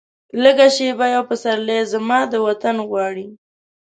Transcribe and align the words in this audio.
لږه 0.43 0.67
شیبه 0.75 1.05
یو 1.15 1.23
پسرلی، 1.29 1.79
زما 1.93 2.19
د 2.31 2.33
وطن 2.47 2.75
غواړي 2.89 3.27